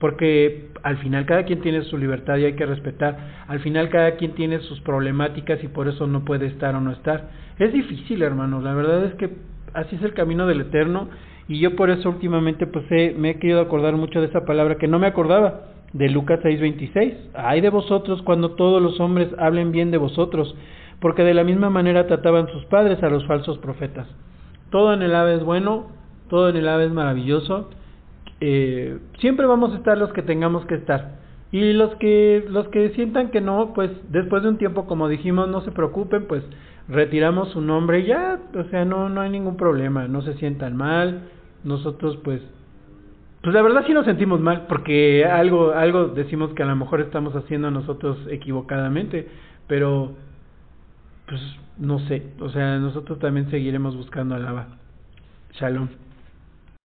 porque 0.05 0.69
al 0.83 0.99
final 0.99 1.25
cada 1.25 1.45
quien 1.45 1.62
tiene 1.62 1.83
su 1.85 1.97
libertad 1.97 2.37
y 2.37 2.45
hay 2.45 2.53
que 2.57 2.67
respetar. 2.67 3.17
Al 3.49 3.61
final 3.61 3.88
cada 3.88 4.17
quien 4.17 4.33
tiene 4.33 4.59
sus 4.61 4.79
problemáticas 4.83 5.64
y 5.64 5.69
por 5.69 5.88
eso 5.88 6.07
no 6.07 6.26
puede 6.26 6.45
estar 6.45 6.75
o 6.75 6.81
no 6.83 6.93
estar. 6.93 7.31
Es 7.59 7.73
difícil, 7.73 8.20
hermanos. 8.20 8.62
La 8.62 8.75
verdad 8.75 9.03
es 9.05 9.14
que 9.14 9.31
así 9.73 9.97
es 9.97 10.03
el 10.03 10.12
camino 10.12 10.47
del 10.47 10.61
Eterno 10.61 11.09
y 11.49 11.59
yo 11.59 11.75
por 11.75 11.88
eso 11.88 12.11
últimamente 12.11 12.66
pues 12.66 12.85
me 13.16 13.31
he 13.31 13.38
querido 13.38 13.62
acordar 13.62 13.94
mucho 13.97 14.20
de 14.20 14.27
esa 14.27 14.44
palabra 14.44 14.77
que 14.77 14.88
no 14.88 14.99
me 14.99 15.07
acordaba 15.07 15.74
de 15.94 16.11
Lucas 16.11 16.40
6:26. 16.42 17.14
Hay 17.35 17.62
de 17.62 17.70
vosotros 17.70 18.20
cuando 18.20 18.50
todos 18.50 18.83
los 18.83 19.00
hombres 19.00 19.28
hablen 19.38 19.72
bien 19.72 19.90
de 19.90 19.96
vosotros, 19.96 20.54
porque 21.00 21.24
de 21.24 21.33
la 21.33 21.44
misma 21.44 21.70
manera 21.70 22.07
trataban 22.07 22.48
sus 22.48 22.66
padres 22.66 23.02
a 23.02 23.09
los 23.09 23.26
falsos 23.26 23.57
profetas. 23.59 24.07
Todo 24.70 24.92
en 24.92 25.00
el 25.00 25.14
ave 25.14 25.37
es 25.37 25.42
bueno, 25.42 25.87
todo 26.28 26.50
en 26.50 26.57
el 26.57 26.68
ave 26.68 26.85
es 26.85 26.92
maravilloso 26.92 27.70
eh, 28.40 28.98
siempre 29.20 29.46
vamos 29.46 29.72
a 29.72 29.76
estar 29.76 29.96
los 29.96 30.12
que 30.12 30.22
tengamos 30.22 30.66
que 30.66 30.74
estar. 30.74 31.22
Y 31.52 31.72
los 31.72 31.94
que, 31.96 32.44
los 32.48 32.68
que 32.68 32.90
sientan 32.90 33.30
que 33.30 33.40
no, 33.40 33.72
pues 33.74 33.90
después 34.11 34.42
de 34.42 34.48
un 34.48 34.59
tiempo, 34.59 34.87
como 34.87 35.09
dijimos, 35.09 35.48
no 35.48 35.61
se 35.61 35.70
preocupen, 35.70 36.26
pues 36.26 36.42
retiramos 36.88 37.50
su 37.50 37.61
nombre 37.61 38.04
ya, 38.04 38.40
o 38.54 38.64
sea, 38.64 38.85
no, 38.85 39.09
no 39.09 39.20
hay 39.20 39.30
ningún 39.30 39.57
problema, 39.57 40.09
no 40.09 40.20
se 40.22 40.35
sientan 40.35 40.76
mal, 40.76 41.22
nosotros 41.62 42.18
pues, 42.24 42.42
pues 43.44 43.52
la 43.52 43.61
verdad 43.61 43.85
sí 43.87 43.92
nos 43.92 44.07
sentimos 44.07 44.40
mal, 44.40 44.64
porque 44.68 45.26
algo, 45.26 45.72
algo 45.72 46.07
decimos 46.07 46.54
que 46.54 46.62
a 46.62 46.66
lo 46.66 46.76
mejor 46.76 47.02
estamos 47.02 47.37
haciendo 47.37 47.70
nosotros 47.70 48.16
equivocadamente, 48.30 49.28
pero 49.66 50.16
pues 51.26 51.42
no 51.76 51.98
sé, 52.00 52.22
o 52.40 52.48
sea, 52.48 52.78
nosotros 52.78 53.18
también 53.18 53.50
seguiremos 53.50 53.96
buscando 53.96 54.35
alaba. 54.35 54.78
Shalom. 55.52 55.88